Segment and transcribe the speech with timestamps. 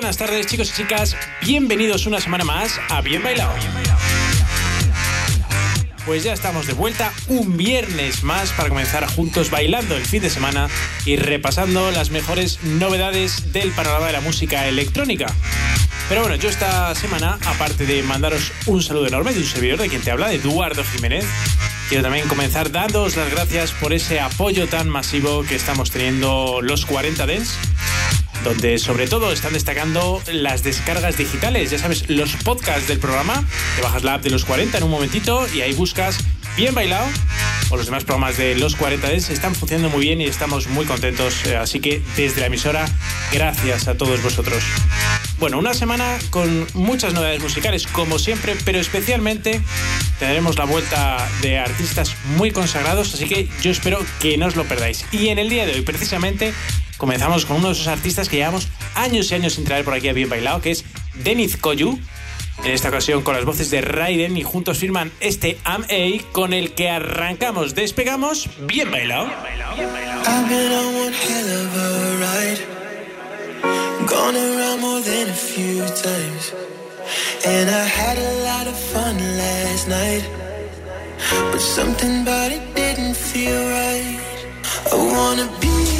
[0.00, 3.52] Buenas tardes chicos y chicas, bienvenidos una semana más a Bien Bailado.
[6.06, 10.30] Pues ya estamos de vuelta un viernes más para comenzar juntos bailando el fin de
[10.30, 10.68] semana
[11.04, 15.26] y repasando las mejores novedades del panorama de la música electrónica.
[16.08, 19.90] Pero bueno, yo esta semana, aparte de mandaros un saludo enorme de un servidor de
[19.90, 21.26] quien te habla, Eduardo Jiménez,
[21.90, 26.86] quiero también comenzar dándoos las gracias por ese apoyo tan masivo que estamos teniendo los
[26.86, 27.58] 40 Dents
[28.44, 31.70] donde sobre todo están destacando las descargas digitales.
[31.70, 33.44] Ya sabes, los podcasts del programa,
[33.76, 36.18] te bajas la app de los 40 en un momentito y ahí buscas
[36.56, 37.06] Bien Bailado
[37.70, 40.84] o los demás programas de los 40 Ds están funcionando muy bien y estamos muy
[40.84, 41.46] contentos.
[41.46, 42.86] Eh, Así que desde la emisora,
[43.32, 44.62] gracias a todos vosotros.
[45.38, 49.60] Bueno, una semana con muchas novedades musicales, como siempre, pero especialmente
[50.18, 54.64] tendremos la vuelta de artistas muy consagrados, así que yo espero que no os lo
[54.64, 55.06] perdáis.
[55.12, 56.52] Y en el día de hoy, precisamente,
[57.00, 60.08] comenzamos con uno de esos artistas que llevamos años y años sin traer por aquí
[60.08, 60.84] a Bien Bailado, que es
[61.14, 61.98] Deniz Koyu.
[62.62, 66.52] En esta ocasión con las voces de Raiden y juntos firman este Am A con
[66.52, 69.30] el que arrancamos, despegamos, bien bailado.
[82.52, 84.18] It didn't feel right.
[84.92, 85.99] I wanna be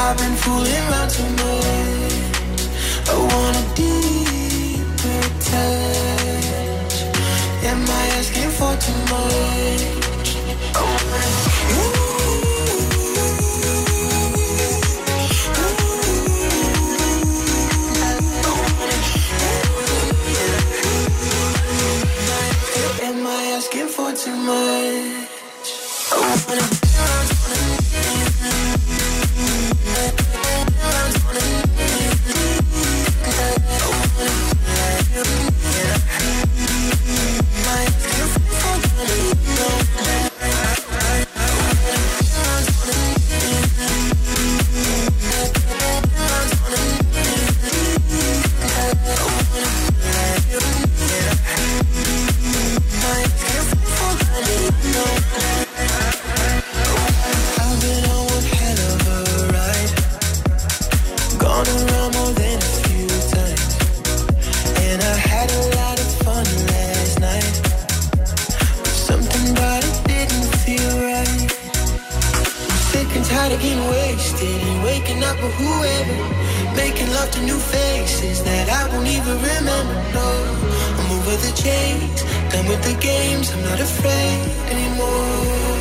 [0.00, 2.12] I've been fooling around too much.
[3.10, 6.94] I want a deeper touch.
[7.64, 7.84] Am I
[8.18, 9.82] asking for too much?
[23.02, 25.28] Am I asking for too much?
[81.62, 83.50] Chains, done with the games.
[83.52, 85.78] I'm not afraid anymore.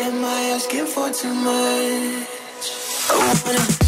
[0.00, 2.28] Am I asking for too much?
[3.08, 3.82] I wanna.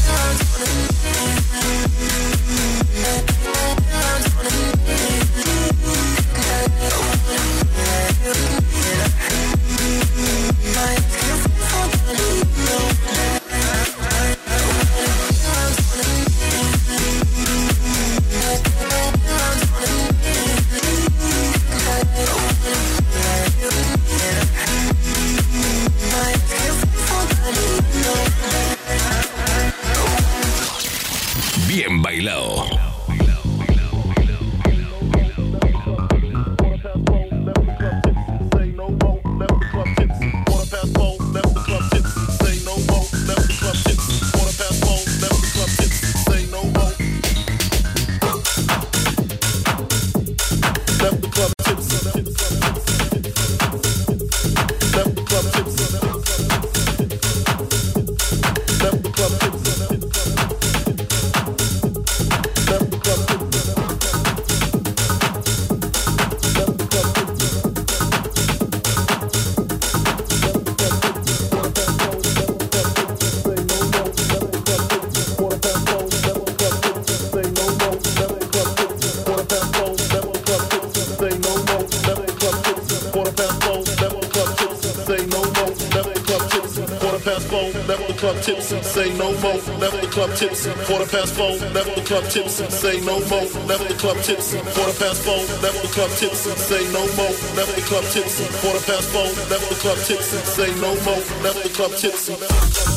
[88.95, 89.59] Say no more.
[89.83, 91.51] Never the club tipsy, quarter past four.
[91.75, 93.47] Never the club tipsy, say no more.
[93.67, 95.43] Never the club tipsy, quarter past four.
[95.63, 97.35] Never the club tipsy, say no more.
[97.59, 99.27] Never the club tipsy, quarter past four.
[99.51, 101.23] Never the club tipsy, say no more.
[101.43, 102.94] Never the club tipsy.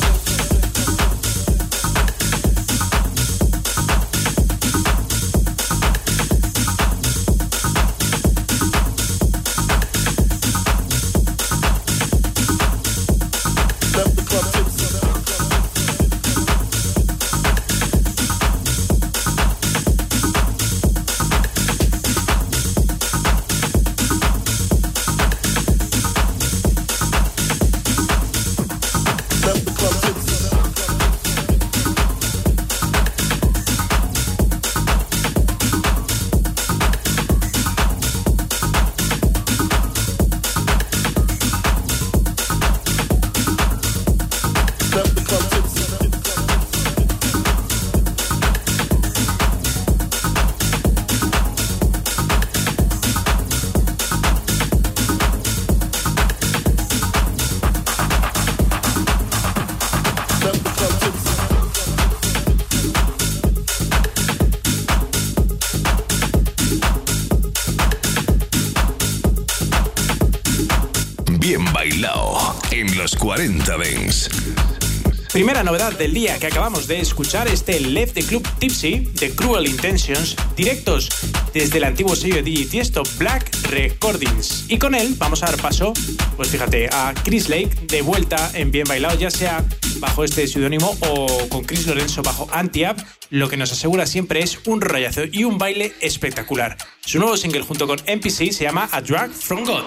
[75.32, 79.68] Primera novedad del día que acabamos de escuchar, este Left the Club Tipsy de Cruel
[79.68, 81.08] Intentions, directos
[81.54, 82.82] desde el antiguo sello de DJ
[83.16, 84.64] Black Recordings.
[84.68, 85.92] Y con él vamos a dar paso,
[86.36, 89.64] pues fíjate, a Chris Lake de vuelta en Bien Bailado, ya sea
[90.00, 92.96] bajo este seudónimo o con Chris Lorenzo bajo Anti-Up,
[93.30, 96.76] lo que nos asegura siempre es un rollazo y un baile espectacular.
[97.06, 99.84] Su nuevo single junto con NPC se llama A Drag From God.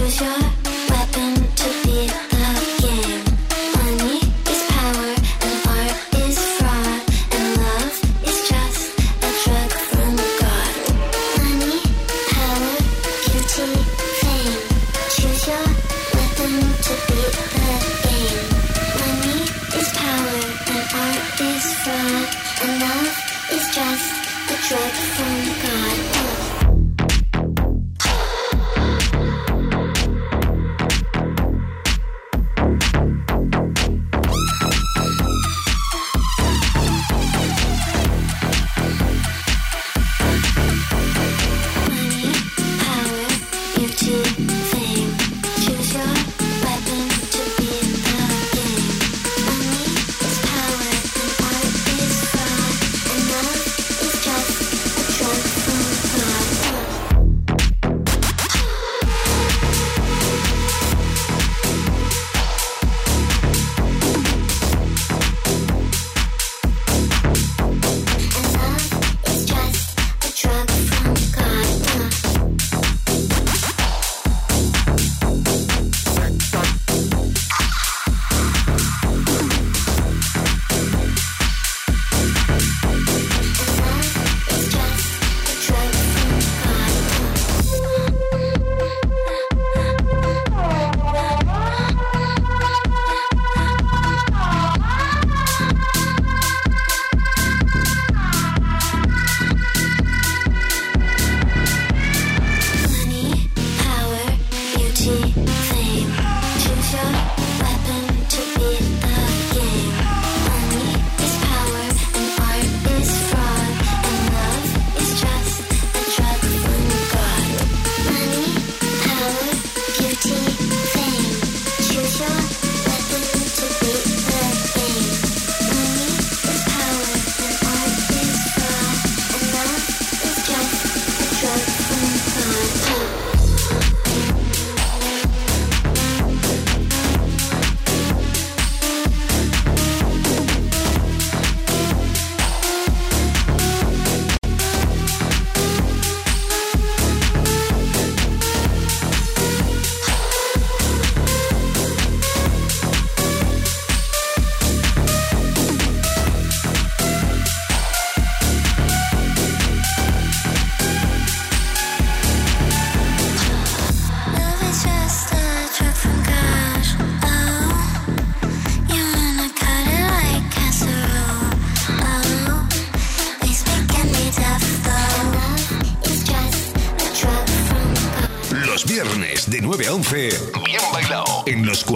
[0.00, 0.53] Los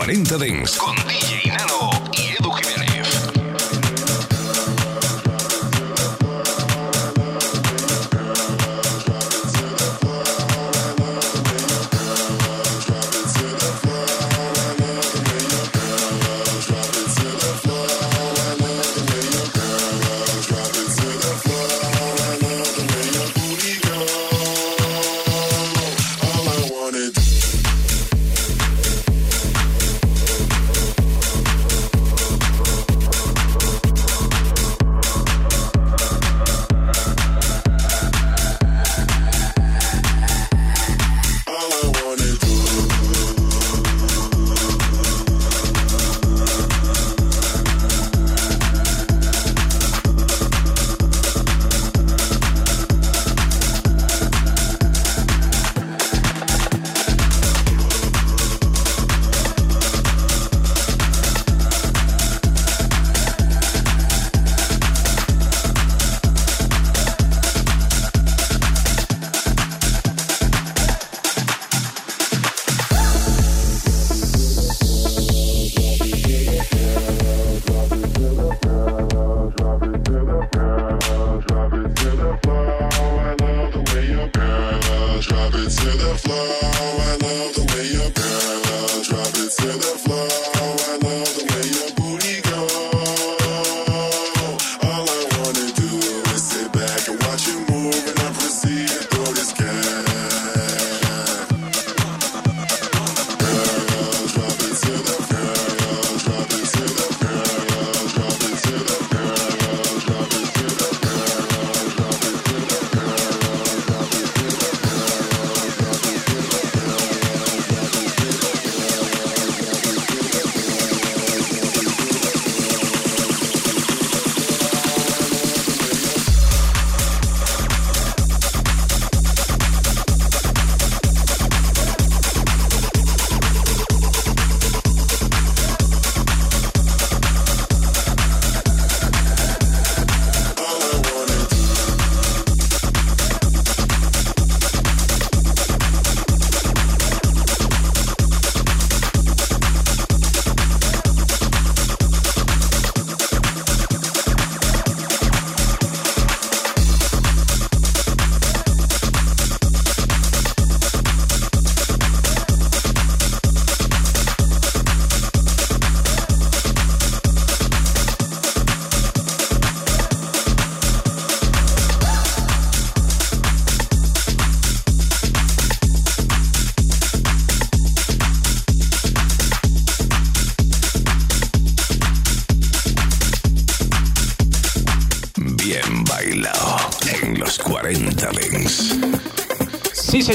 [0.09, 1.08] 40 Dents con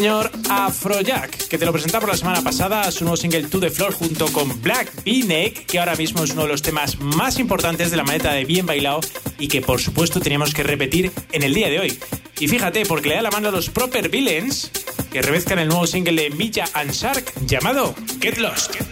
[0.04, 3.94] señor Afrojack, que te lo presentamos la semana pasada, su nuevo single To The Floor
[3.94, 7.96] junto con Black V-Neck, que ahora mismo es uno de los temas más importantes de
[7.96, 9.00] la maleta de Bien Bailado
[9.40, 11.98] y que por supuesto teníamos que repetir en el día de hoy.
[12.38, 14.72] Y fíjate, porque le da la mano a los Proper Villains,
[15.10, 18.83] que revescan el nuevo single de Milla and Shark llamado Get Lost.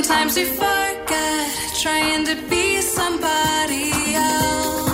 [0.00, 4.87] Sometimes we forget trying to be somebody else.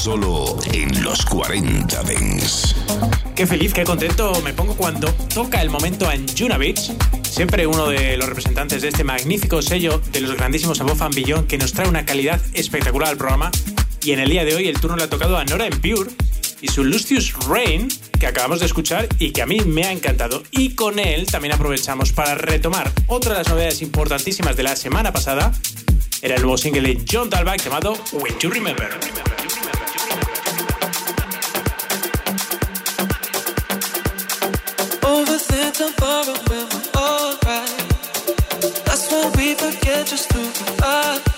[0.00, 2.74] Solo en los 40 Dents.
[3.36, 6.58] Qué feliz, qué contento me pongo cuando toca el momento en Juna.
[7.22, 11.58] Siempre uno de los representantes de este magnífico sello de los grandísimos Above Billón que
[11.58, 13.50] nos trae una calidad espectacular al programa.
[14.02, 16.10] Y en el día de hoy el turno le ha tocado a Nora Pure
[16.62, 20.44] y su Lustius Rain, que acabamos de escuchar y que a mí me ha encantado.
[20.50, 25.12] Y con él también aprovechamos para retomar otra de las novedades importantísimas de la semana
[25.12, 25.52] pasada.
[26.22, 28.99] Era el nuevo single de John Talbot llamado When You Remember.
[40.10, 40.42] just do
[40.82, 41.29] up.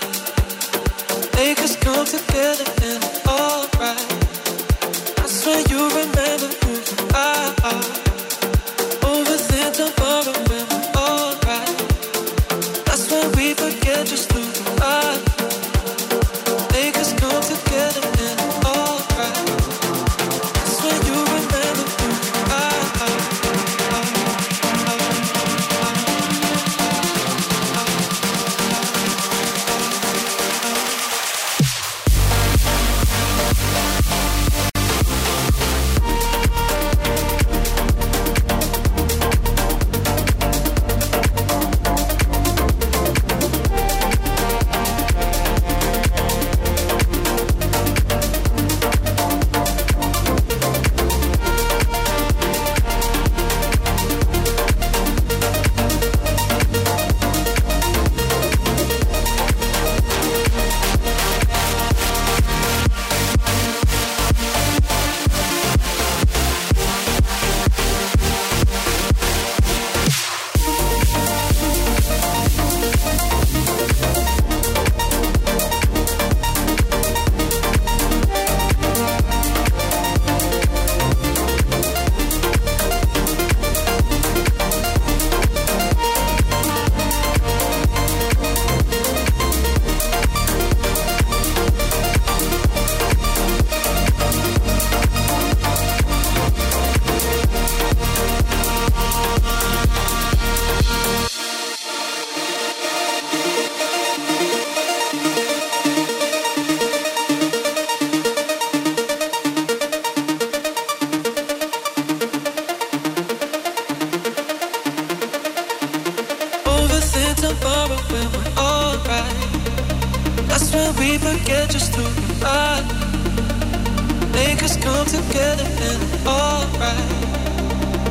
[124.63, 127.09] Us come together and alright.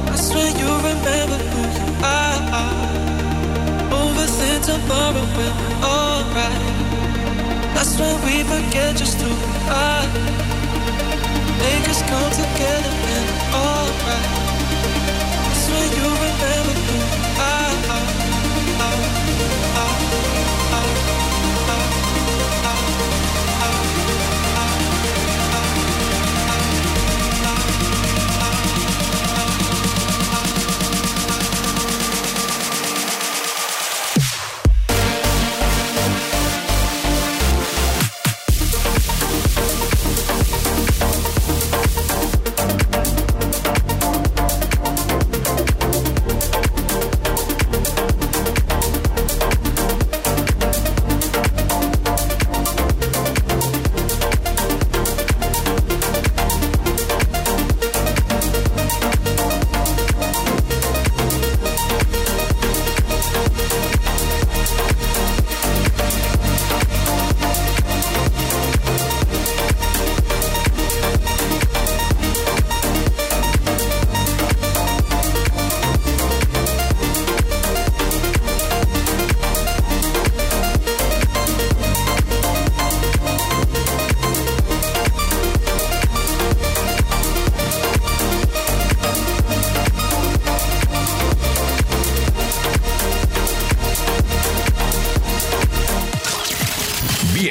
[0.07, 2.83] That's when you remember who you are.
[3.91, 6.63] Overthink tomorrow when we're alright.
[7.75, 10.07] That's when we forget just who we are.
[11.63, 14.42] Make us come together and alright.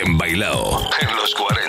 [0.05, 1.60] en Bailao, los 40.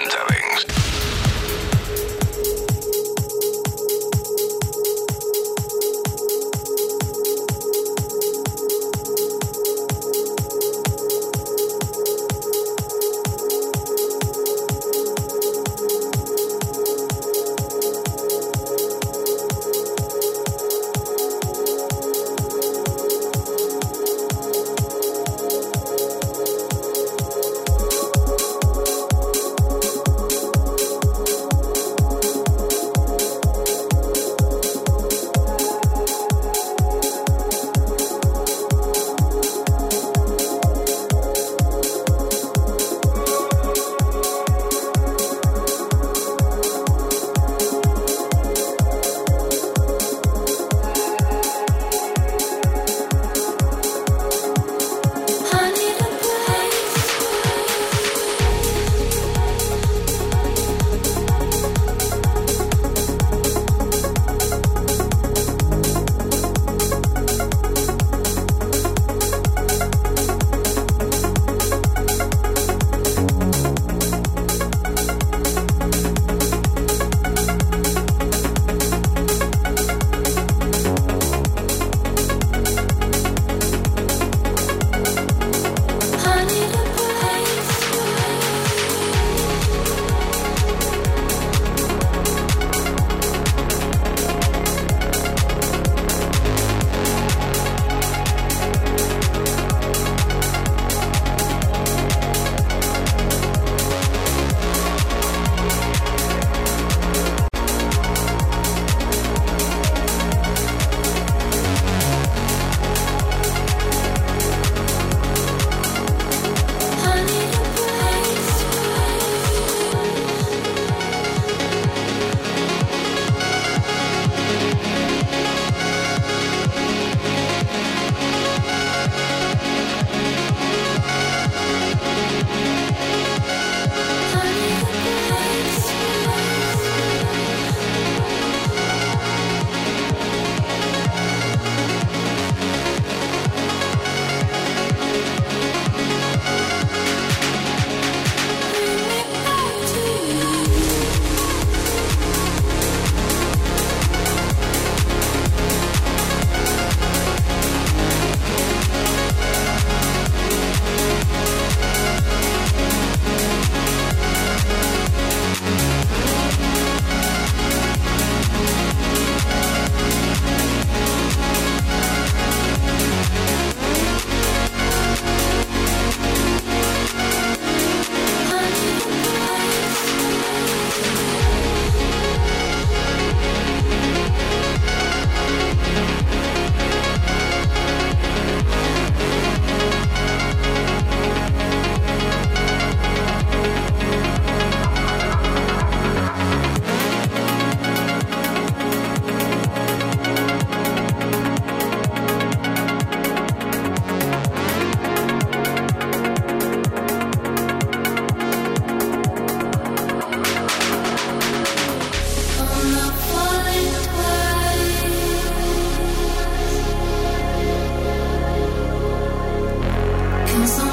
[220.54, 220.91] in the sun.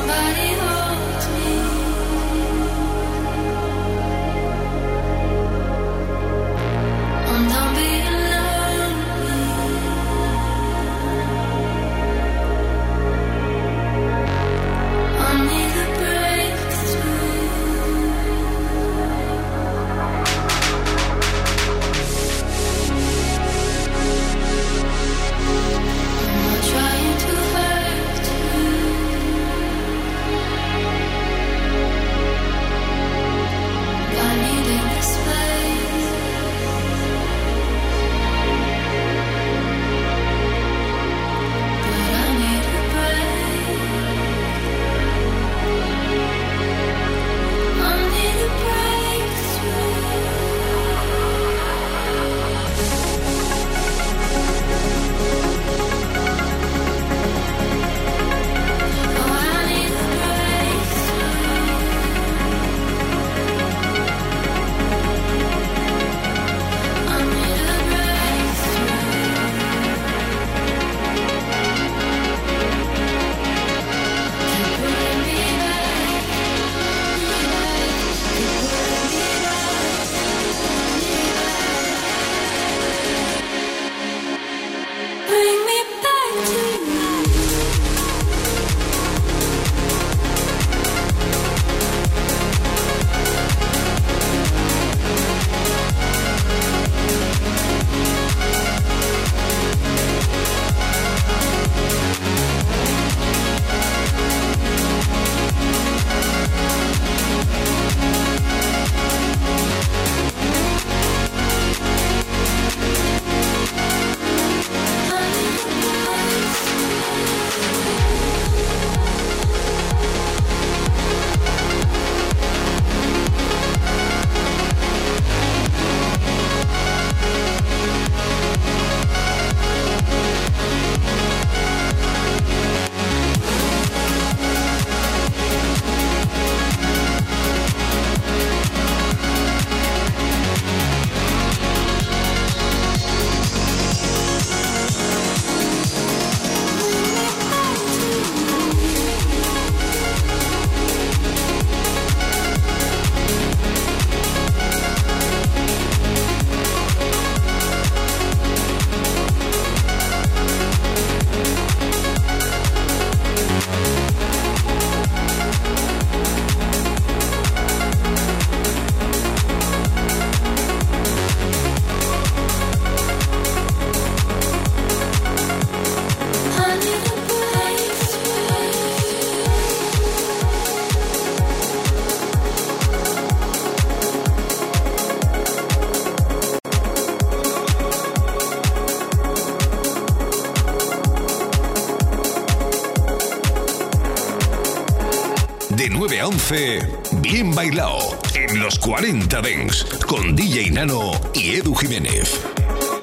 [196.49, 196.79] 11,
[197.21, 197.99] Bien Bailado,
[198.33, 202.41] en los 40 Dents, con DJ Nano y Edu Jiménez.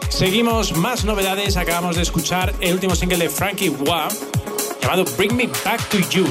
[0.08, 1.56] Seguimos más novedades.
[1.56, 4.08] Acabamos de escuchar el último single de Frankie Wah
[4.82, 6.26] llamado Bring Me Back to You.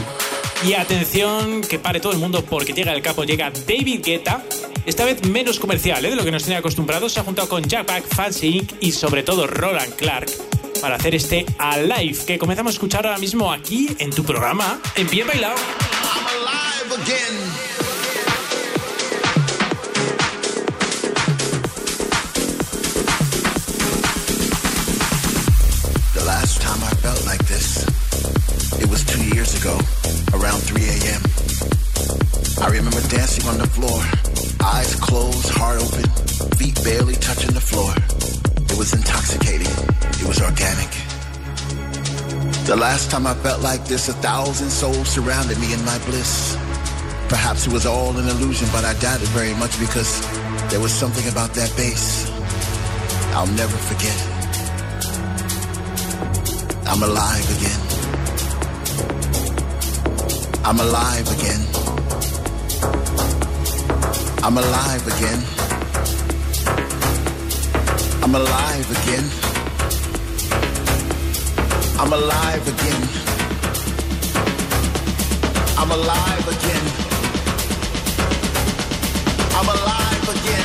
[0.67, 4.43] Y atención, que pare todo el mundo porque llega el capo, llega David Guetta.
[4.85, 6.09] Esta vez menos comercial ¿eh?
[6.09, 7.13] de lo que nos tenía acostumbrados.
[7.13, 8.73] Se ha juntado con Jack Back, Fancy Inc.
[8.81, 10.29] y sobre todo Roland Clark
[10.81, 15.09] para hacer este Alive que comenzamos a escuchar ahora mismo aquí en tu programa en
[15.09, 15.55] Bien Bailado.
[26.13, 27.83] The last time I felt like this,
[28.79, 29.77] it was two years ago,
[30.33, 31.21] around 3 a.m.
[32.63, 33.99] I remember dancing on the floor,
[34.65, 36.09] eyes closed, heart open,
[36.55, 37.91] feet barely touching the floor.
[38.71, 40.91] It was intoxicating, it was organic.
[42.65, 46.64] The last time I felt like this, a thousand souls surrounded me in my bliss.
[47.29, 50.21] Perhaps it was all an illusion, but I doubt it very much because
[50.69, 52.35] there was something about that bass
[53.35, 54.15] I'll never forget.
[56.87, 57.81] I'm alive again.
[60.63, 61.61] I'm alive again.
[64.41, 65.41] I'm alive again.
[68.23, 69.25] I'm alive again.
[71.99, 73.01] I'm alive again.
[75.77, 76.94] I'm alive again.
[79.67, 80.64] Alive again.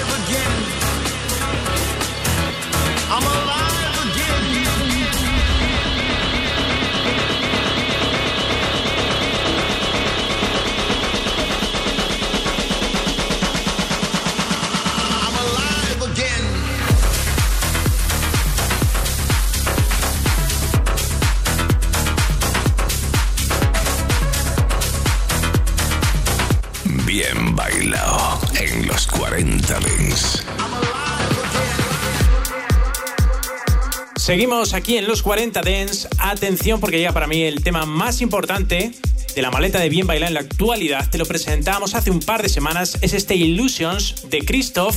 [34.31, 36.07] Seguimos aquí en los 40 Dents.
[36.17, 38.93] Atención porque llega para mí el tema más importante
[39.35, 41.09] de la maleta de Bien Bailar en la actualidad.
[41.09, 42.97] Te lo presentamos hace un par de semanas.
[43.01, 44.95] Es este Illusions de Christoph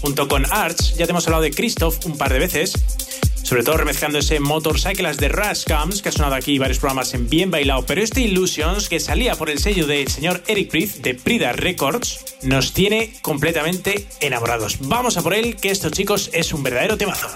[0.00, 0.96] junto con Arch.
[0.96, 2.72] Ya te hemos hablado de Christoph un par de veces.
[3.44, 5.62] Sobre todo remezclando ese Motorcycles de Rush
[6.02, 7.86] que ha sonado aquí varios programas en Bien Bailado.
[7.86, 12.24] Pero este Illusions, que salía por el sello del señor Eric Prith de Prida Records,
[12.42, 14.78] nos tiene completamente enamorados.
[14.80, 17.28] Vamos a por él, que esto, chicos, es un verdadero temazo.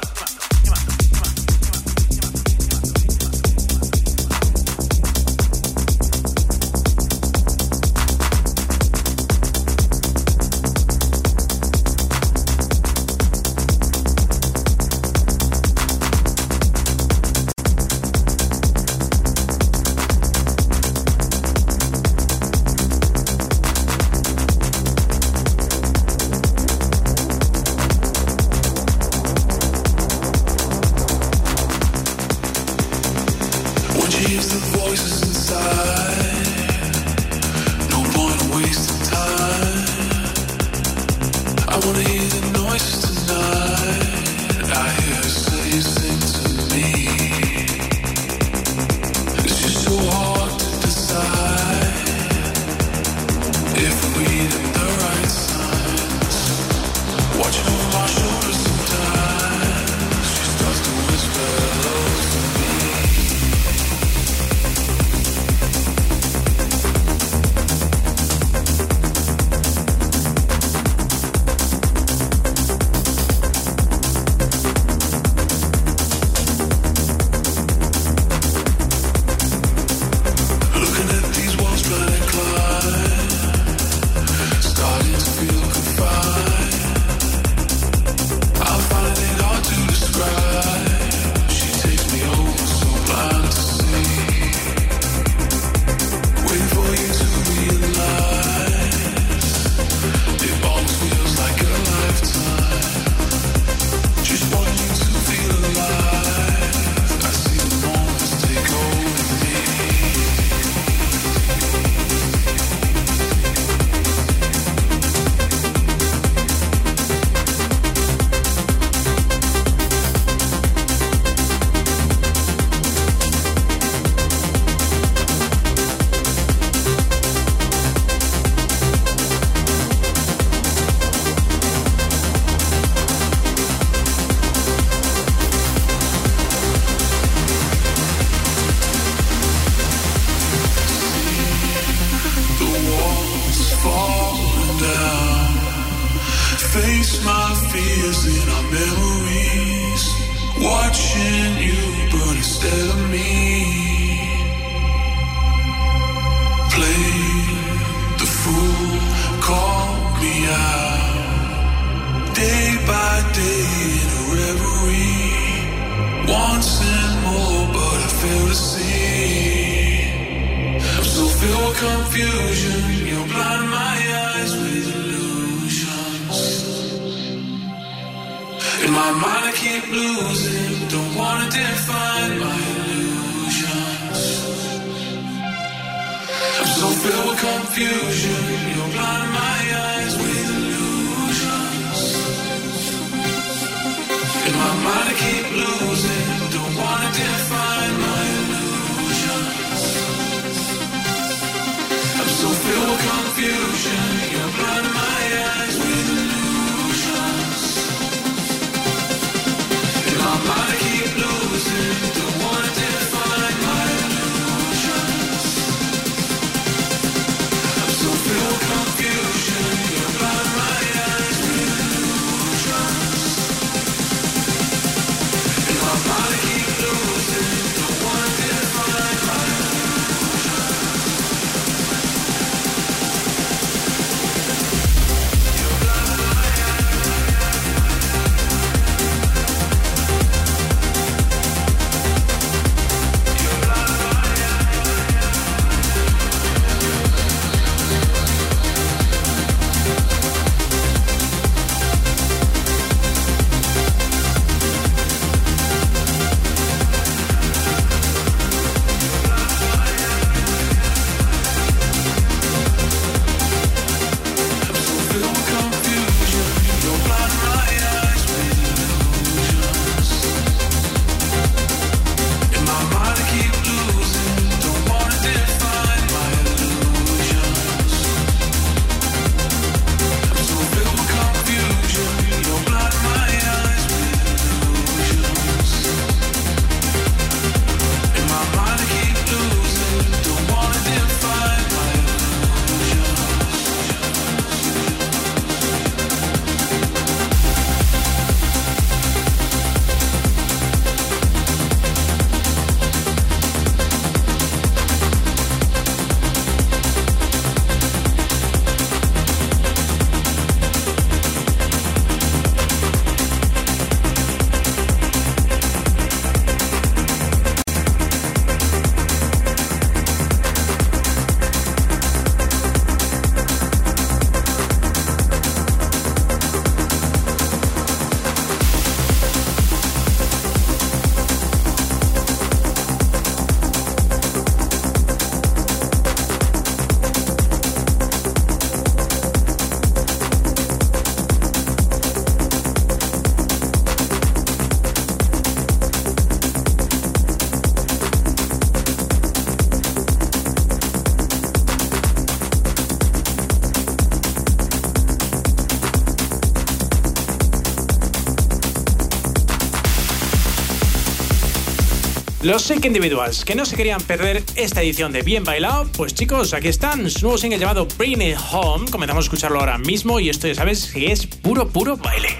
[362.48, 366.54] Los Sick Individuals, que no se querían perder esta edición de Bien Bailado, pues chicos,
[366.54, 368.90] aquí están, su nuevo single llamado Bring It Home.
[368.90, 372.38] Comenzamos a escucharlo ahora mismo y esto ya sabes que es puro, puro baile.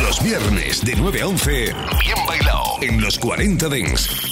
[0.00, 4.31] Los viernes de 9 a 11, Bien Bailado, en los 40 Dents.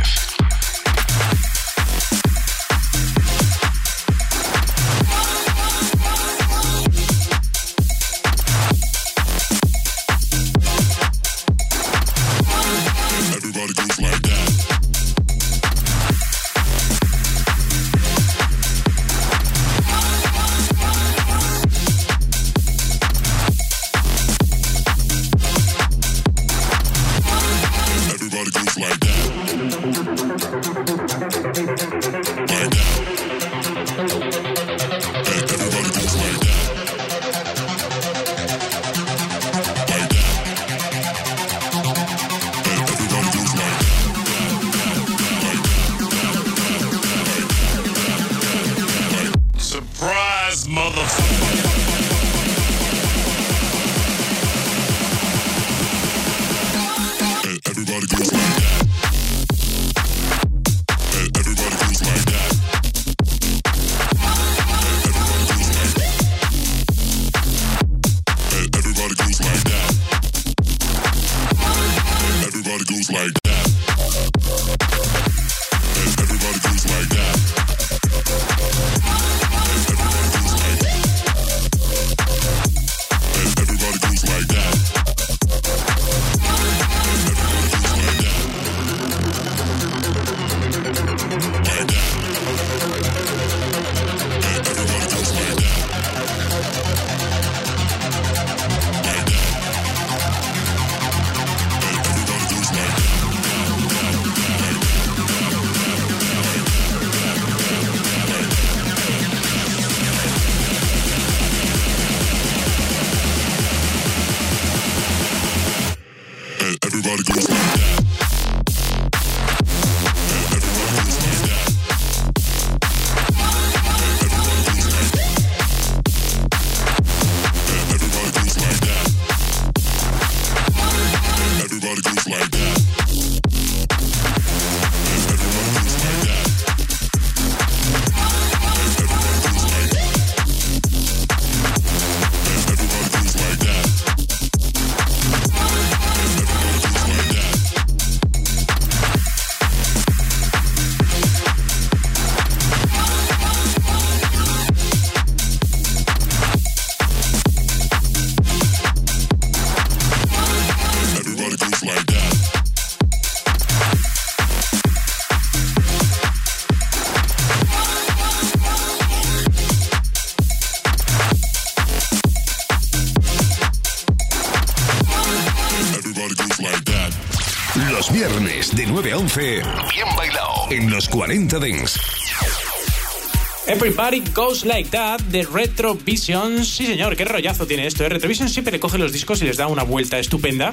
[183.67, 186.63] Everybody Goes Like That de Retrovision.
[186.63, 188.05] Sí, señor, qué rollazo tiene esto.
[188.05, 188.09] ¿eh?
[188.09, 190.71] Retrovision siempre recoge los discos y les da una vuelta estupenda.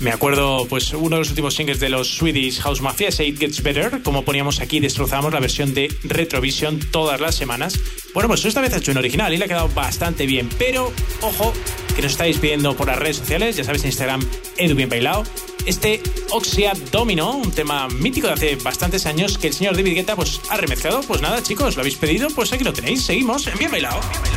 [0.00, 3.62] Me acuerdo, pues, uno de los últimos singles de los Swedish House Mafia, It Gets
[3.62, 4.02] Better.
[4.02, 7.80] Como poníamos aquí, destrozamos la versión de Retrovision todas las semanas.
[8.12, 10.50] Bueno, pues esta vez ha hecho un original y le ha quedado bastante bien.
[10.58, 10.92] Pero,
[11.22, 11.54] ojo,
[11.96, 14.20] que nos estáis pidiendo por las redes sociales, ya sabes, Instagram,
[14.58, 14.90] Edu Bien
[15.66, 20.16] este Oxia Domino, un tema mítico de hace bastantes años que el señor David Guetta
[20.16, 21.02] pues, ha remezclado.
[21.02, 23.04] Pues nada, chicos, lo habéis pedido, pues aquí lo tenéis.
[23.04, 24.00] Seguimos en Bien Bailado.
[24.00, 24.29] Bien bailado.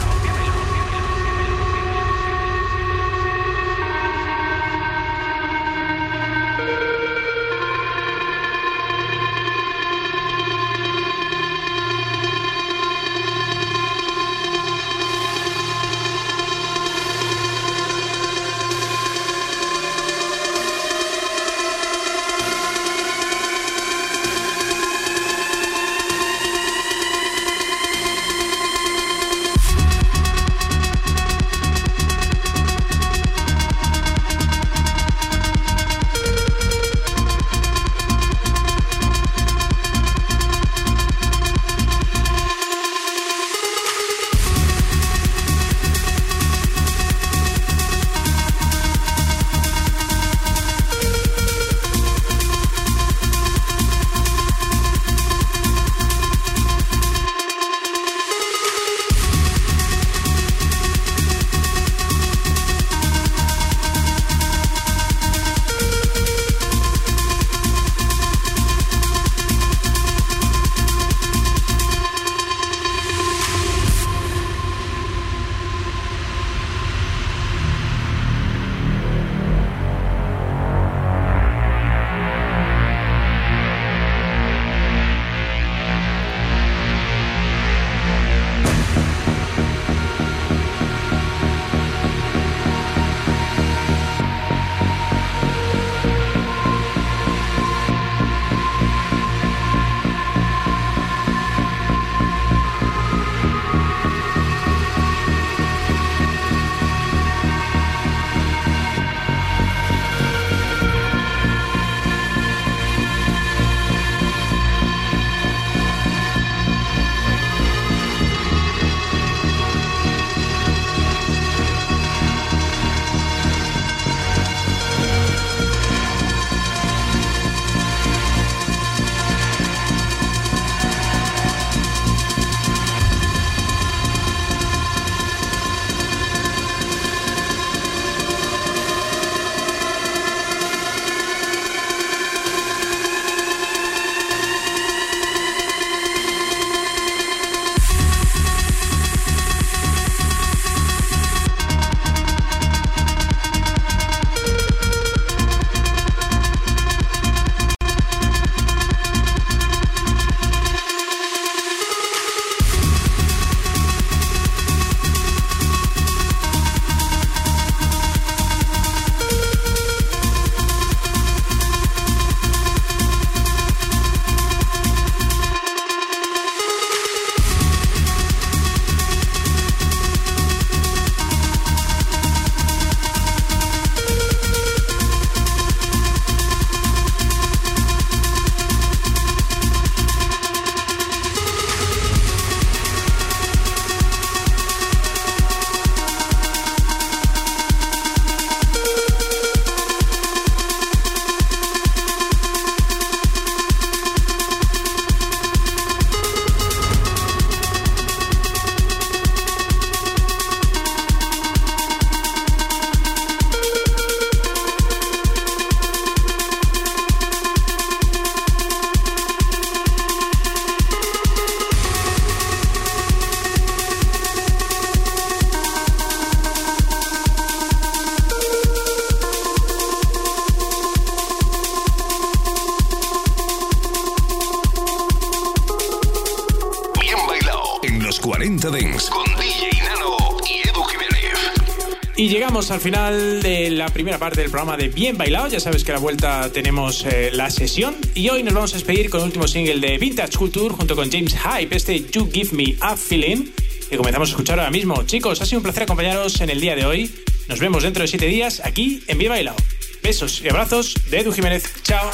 [242.71, 245.47] Al final de la primera parte del programa de Bien Bailado.
[245.47, 247.95] Ya sabes que a la vuelta tenemos eh, la sesión.
[248.15, 251.11] Y hoy nos vamos a despedir con el último single de Vintage Culture junto con
[251.11, 253.51] James Hype, este You Give Me a Feeling,
[253.89, 255.03] que comenzamos a escuchar ahora mismo.
[255.03, 257.13] Chicos, ha sido un placer acompañaros en el día de hoy.
[257.49, 259.57] Nos vemos dentro de siete días aquí en Bien Bailado.
[260.01, 261.63] Besos y abrazos de Edu Jiménez.
[261.83, 262.09] Chao.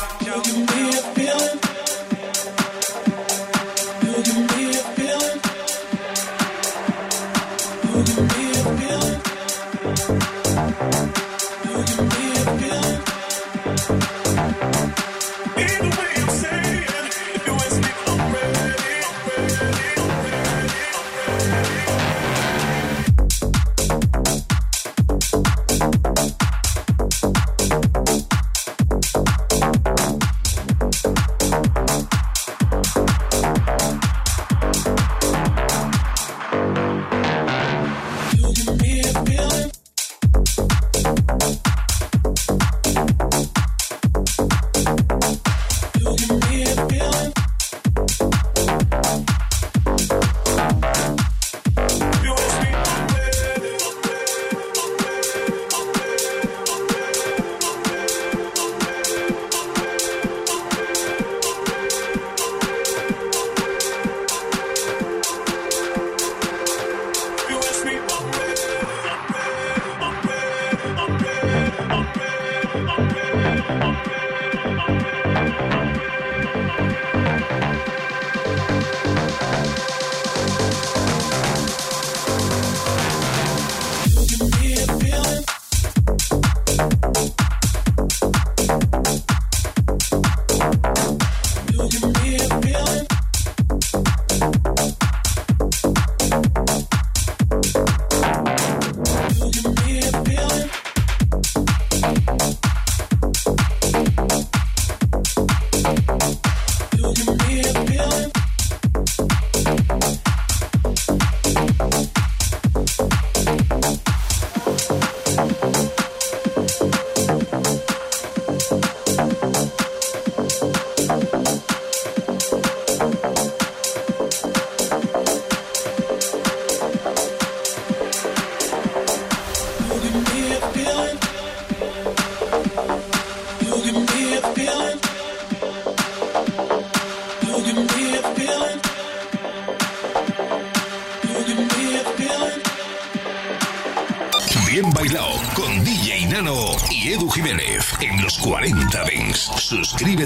[1.15, 1.68] Bien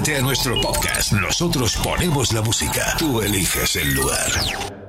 [0.06, 1.12] A nuestro podcast.
[1.12, 2.94] Nosotros ponemos la música.
[2.98, 4.83] Tú eliges el lugar.